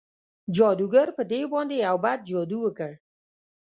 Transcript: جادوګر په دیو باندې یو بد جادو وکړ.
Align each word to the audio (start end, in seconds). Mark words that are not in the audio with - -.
جادوګر 0.55 1.07
په 1.17 1.23
دیو 1.29 1.47
باندې 1.53 1.75
یو 1.87 1.95
بد 2.05 2.19
جادو 2.29 2.57
وکړ. 2.63 2.91